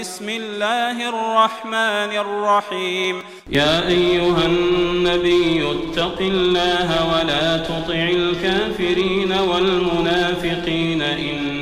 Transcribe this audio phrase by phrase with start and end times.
[0.00, 11.61] بسم الله الرحمن الرحيم يا أيها النبي اتق الله ولا تطع الكافرين والمنافقين إن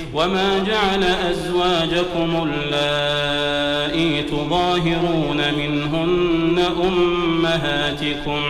[0.13, 8.41] وما جعل أزواجكم اللائي تظاهرون منهن أمهاتكم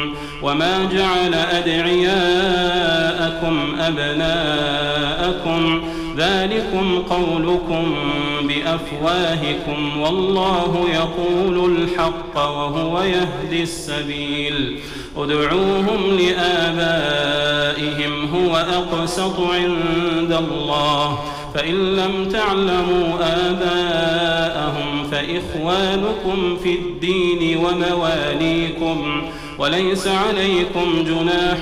[0.44, 5.82] وما جعل أدعياءكم أبناءكم
[6.18, 7.96] ذلكم قولكم
[8.42, 14.80] بأفواهكم والله يقول الحق وهو يهدي السبيل
[15.18, 21.20] ادعوهم لآبائهم هو أقسط عند الله
[21.54, 29.24] فإن لم تعلموا آباءهم فإخوانكم في الدين ومواليكم
[29.60, 31.58] وليس عليكم جناح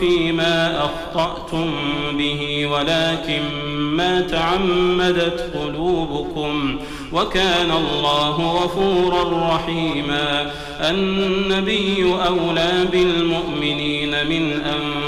[0.00, 1.66] فيما أخطأتم
[2.12, 3.42] به ولكن
[3.78, 6.76] ما تعمدت قلوبكم
[7.12, 10.50] وكان الله غفورا رحيما
[10.90, 15.07] النبي أولى بالمؤمنين من أنفسهم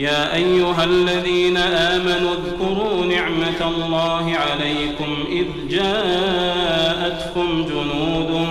[0.00, 5.46] يا أيها الذين آمنوا اذكروا نعمة الله عليكم إذ
[5.76, 8.46] جاءتكم جنود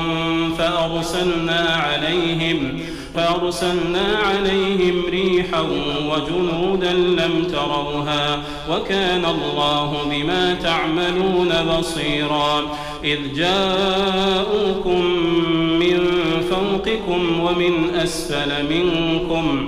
[0.58, 2.80] فأرسلنا عليهم
[3.16, 5.66] فأرسلنا عليهم ريحا
[6.12, 8.38] وجنودا لم تروها
[8.72, 12.60] وكان الله بما تعملون بصيرا
[13.04, 15.04] إذ جاءوكم
[15.80, 16.10] من
[16.50, 19.68] فوقكم ومن أسفل منكم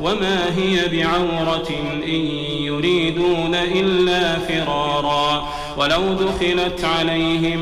[0.00, 1.68] وما هي بعورة
[2.08, 2.26] إن
[2.66, 7.58] يريدون إلا فرارا ولو دخلت عليهم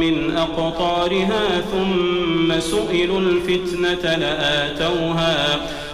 [0.00, 5.36] من أقطارها ثم سئلوا الفتنة لآتوها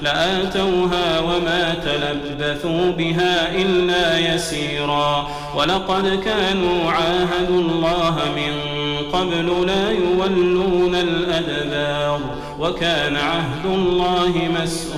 [0.03, 8.55] لآتوها وما تلبثوا بها إلا يسيرا ولقد كانوا عاهدوا الله من
[9.13, 12.21] قبل لا يولون الأدبار
[12.61, 14.31] وكان عهد الله
[14.63, 14.98] مسؤولا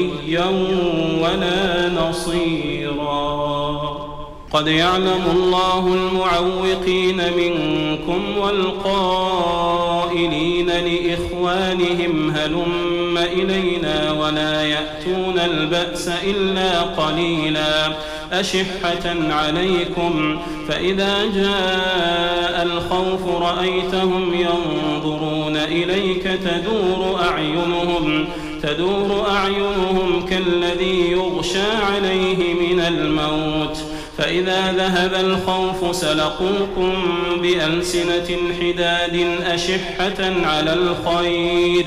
[0.00, 0.44] وليا
[1.22, 3.08] ولا نصيرا
[4.52, 17.92] قد يعلم الله المعوقين منكم والقائلين لإخوانهم هلم إلينا ولا يأتون البأس إلا قليلا
[18.32, 28.26] أشحة عليكم فإذا جاء الخوف رأيتهم ينظرون إليك تدور أعينهم
[28.62, 33.78] تدور أعينهم كالذي يغشى عليه من الموت
[34.18, 36.94] فإذا ذهب الخوف سلقوكم
[37.42, 41.86] بألسنة حداد أشحة على الخير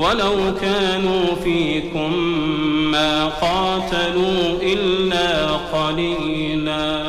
[0.00, 2.16] ولو كانوا فيكم
[2.90, 7.00] ما قاتلوا إلا قليلا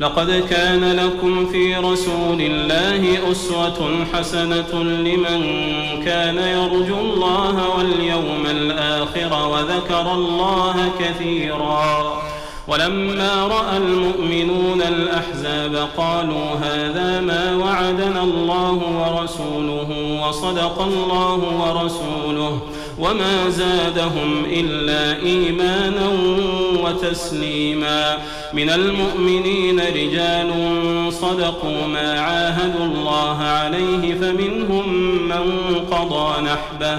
[0.00, 5.58] لقد كان لكم في رسول الله أسوة حسنة لمن
[6.04, 12.20] كان يرجو الله واليوم الآخر وذكر الله كثيراً
[12.70, 19.88] ولما رأى المؤمنون الأحزاب قالوا هذا ما وعدنا الله ورسوله
[20.28, 22.60] وصدق الله ورسوله
[22.98, 26.08] وما زادهم إلا إيمانا
[26.84, 28.16] وتسليما
[28.54, 30.48] من المؤمنين رجال
[31.12, 34.94] صدقوا ما عاهدوا الله عليه فمنهم
[35.28, 35.46] من
[35.90, 36.98] قضى نحبه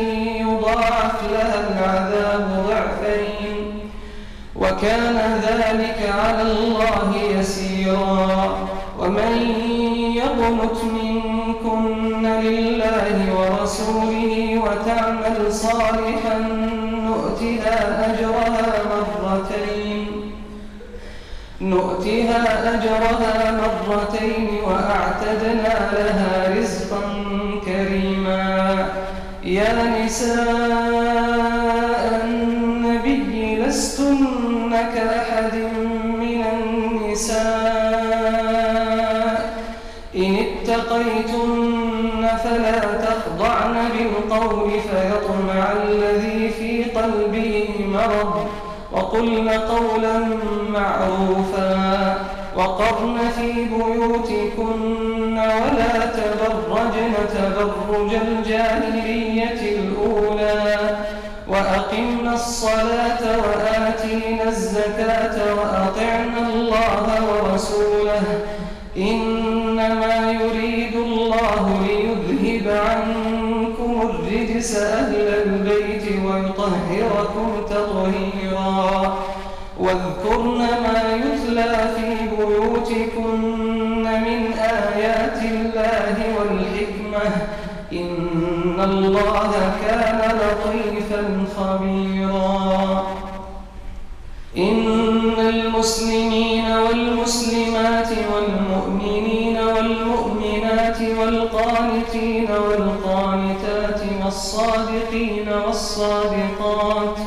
[0.40, 3.78] يضاعف لها العذاب ضعفين
[4.56, 8.68] وكان ذلك على الله يسيرا
[8.98, 9.52] ومن
[10.14, 16.38] يقنت منكن لله ورسوله وتعمل صالحا
[17.06, 18.77] نؤتها أجرها
[21.60, 27.00] نؤتها أجرها مرتين وأعتدنا لها رزقا
[27.64, 28.74] كريما
[29.44, 30.44] يا نساء
[32.24, 35.54] النبي لستن كأحد
[36.18, 39.50] من النساء
[40.16, 45.17] إن اتقيتن فلا تخضعن بالقول فيرضى
[49.08, 50.18] وقلن قولا
[50.70, 52.14] معروفا
[52.56, 60.96] وقرن في بيوتكن ولا تبرجن تبرج الجاهلية الأولى
[61.48, 68.22] وأقمنا الصلاة وآتينا الزكاة وأطعنا الله ورسوله
[68.96, 71.97] إنما يريد الله لي
[74.58, 79.16] ليجلس أهل البيت ويطهركم تطهيرا
[79.80, 83.42] واذكرن ما يتلى في بيوتكن
[84.02, 87.36] من آيات الله والحكمة
[87.92, 92.47] إن الله كان لطيفا خبيرا
[104.38, 107.18] والصادقين والصادقات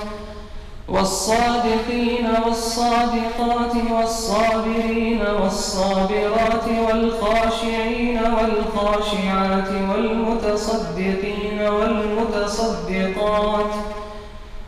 [0.90, 13.72] والصادقين والصادقات والصابرين والصابرات والخاشعين والخاشعات والمتصدقين والمتصدقات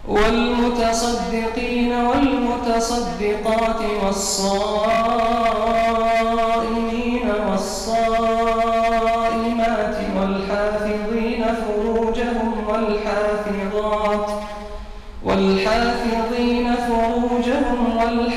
[0.07, 5.82] والمتصدقين والمتصدقات والصائمين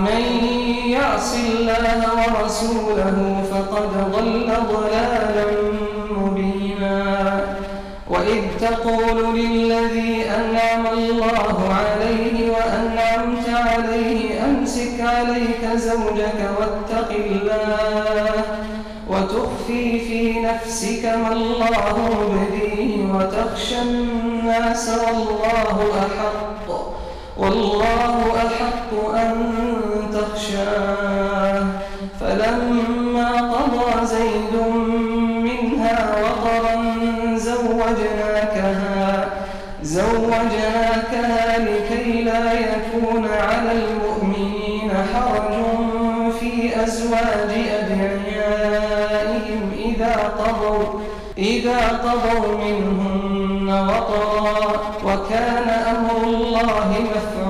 [0.00, 0.22] ومن
[0.90, 5.44] يعص الله ورسوله فقد ضل ضلالا
[6.10, 7.40] مبينا
[8.10, 18.04] وإذ تقول للذي أنعم الله عليه وأنعمت عليه أمسك عليك زوجك واتق الله
[19.08, 26.80] وتخفي في نفسك ما الله مبديه وتخشى الناس والله أحق
[27.36, 29.59] والله أحق أن
[32.20, 34.54] فلما قضى زيد
[35.42, 36.76] منها وطرا
[37.36, 39.28] زوجناكها
[39.82, 45.52] زوجناكها لكي لا يكون على المؤمنين حرج
[46.40, 50.84] في أزواج أدعيائهم إذا قضوا
[51.38, 54.66] إذا قضوا منهن وطرا
[55.04, 57.49] وكان أمر الله مفعولا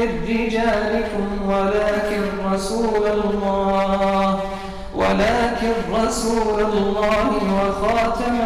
[0.00, 2.22] من رجالكم ولكن
[2.54, 4.40] رسول الله
[4.96, 5.74] ولكن
[6.06, 8.38] رسول الله وخاتم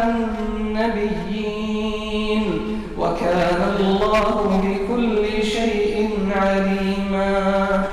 [0.49, 2.53] النبيين
[2.99, 7.83] وكان الله بكل شيء عليما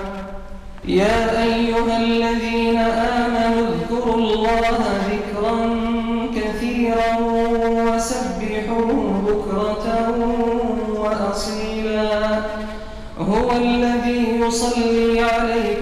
[0.85, 1.62] يا أيها
[14.52, 15.82] يصلي عليك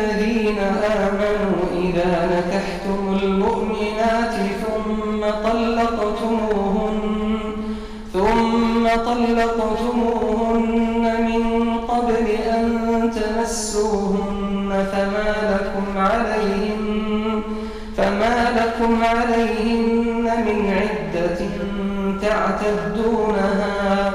[22.31, 24.11] يعتدونها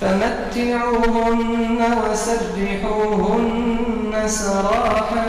[0.00, 5.24] فمتعوهن وسرحوهن سراحا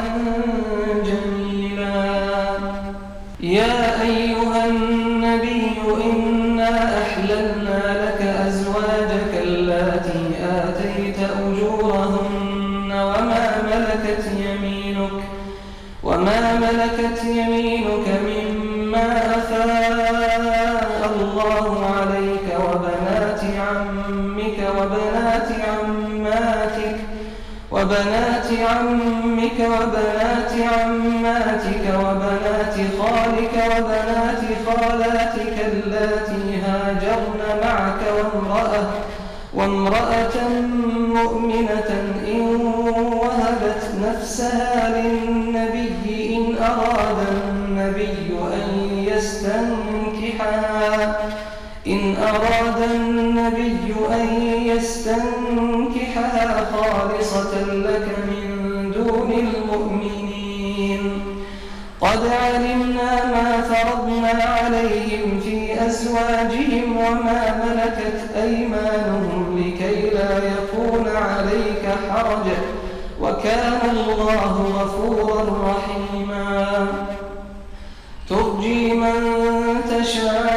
[27.87, 38.87] وبنات عمك وبنات عماتك وبنات خالك وبنات خالاتك اللاتي هاجرن معك وامرأة,
[39.53, 40.35] وامرأة
[40.97, 41.89] مؤمنة
[42.27, 42.41] إن
[42.97, 48.67] وهبت نفسها للنبي إن أراد النبي أن
[49.15, 50.95] يستنكحها
[51.87, 54.25] إن أراد النبي أن
[54.65, 55.36] يستنكحها
[56.91, 58.51] خالصة لك من
[58.91, 61.11] دون المؤمنين
[62.01, 72.47] قد علمنا ما فرضنا عليهم في أزواجهم وما ملكت أيمانهم لكي لا يكون عليك حرج
[73.21, 76.85] وكان الله غفورا رحيما
[78.29, 79.33] ترجي من
[79.89, 80.56] تشاء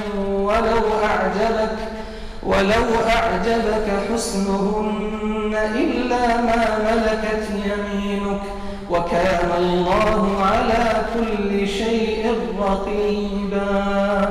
[2.43, 8.39] ولو أعجبك حسنهن إلا ما ملكت يمينك
[8.89, 14.29] وكان الله على كل شيء رقيبا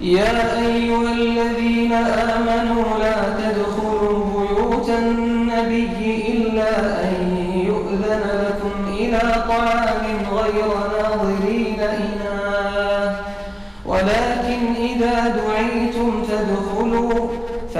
[0.00, 10.70] يا أيها الذين آمنوا لا تدخلوا بيوت النبي إلا أن يؤذن لكم إلى طعام غير
[10.92, 13.14] ناظرين إناه
[13.86, 15.57] ولكن إذا دعيتم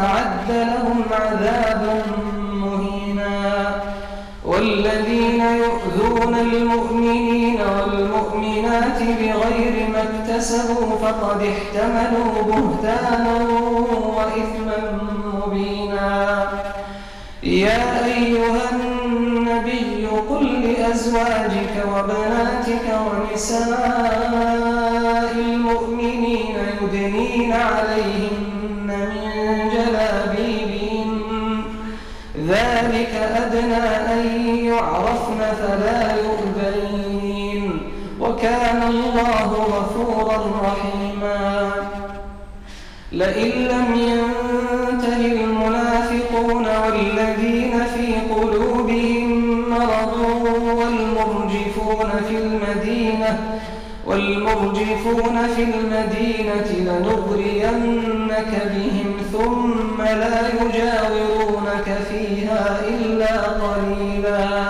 [0.00, 2.02] أعد لهم عذابا
[2.54, 3.74] مهينا
[4.46, 13.38] والذين يؤذون المؤمنين والمؤمنات بغير ما اكتسبوا فقد احتملوا بهتانا
[14.16, 15.00] وإثما
[15.46, 16.46] مبينا
[17.42, 24.30] يا أيها النبي قل لأزواجك وبناتك ونساء
[25.54, 28.29] المؤمنين يدنين عليهم
[35.54, 37.78] فلا يؤذين
[38.20, 41.70] وكان الله غفورا رحيما
[43.12, 50.16] لئن لم ينته المنافقون والذين في قلوبهم مرض
[50.66, 53.60] والمرجفون في المدينة
[54.06, 64.69] والمرجفون في المدينة لنغرينك بهم ثم لا يجاورونك فيها إلا قليلاً